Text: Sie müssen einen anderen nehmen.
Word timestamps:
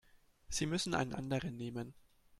Sie 0.49 0.65
müssen 0.65 0.95
einen 0.95 1.13
anderen 1.13 1.57
nehmen. 1.57 1.93